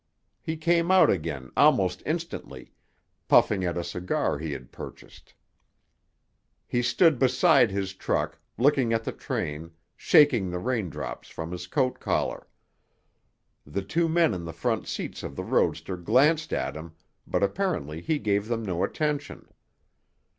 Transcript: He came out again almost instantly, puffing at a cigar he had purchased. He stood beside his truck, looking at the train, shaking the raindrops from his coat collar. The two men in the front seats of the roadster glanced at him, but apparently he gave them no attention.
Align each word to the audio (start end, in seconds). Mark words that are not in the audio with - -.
He 0.41 0.57
came 0.57 0.89
out 0.89 1.11
again 1.11 1.51
almost 1.55 2.01
instantly, 2.07 2.71
puffing 3.27 3.63
at 3.63 3.77
a 3.77 3.83
cigar 3.83 4.39
he 4.39 4.51
had 4.51 4.71
purchased. 4.71 5.35
He 6.65 6.81
stood 6.81 7.19
beside 7.19 7.69
his 7.69 7.93
truck, 7.93 8.39
looking 8.57 8.93
at 8.93 9.03
the 9.03 9.11
train, 9.11 9.69
shaking 9.95 10.49
the 10.49 10.57
raindrops 10.57 11.29
from 11.29 11.51
his 11.51 11.67
coat 11.67 11.99
collar. 11.99 12.47
The 13.63 13.83
two 13.83 14.09
men 14.09 14.33
in 14.33 14.43
the 14.43 14.53
front 14.53 14.87
seats 14.87 15.21
of 15.21 15.35
the 15.35 15.43
roadster 15.43 15.97
glanced 15.97 16.51
at 16.51 16.75
him, 16.75 16.93
but 17.27 17.43
apparently 17.43 18.01
he 18.01 18.17
gave 18.17 18.47
them 18.47 18.63
no 18.63 18.83
attention. 18.83 19.49